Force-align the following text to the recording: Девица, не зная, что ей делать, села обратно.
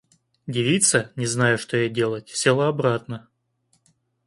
Девица, 0.47 1.11
не 1.15 1.27
зная, 1.27 1.57
что 1.57 1.77
ей 1.77 1.87
делать, 1.87 2.29
села 2.29 2.67
обратно. 2.69 3.29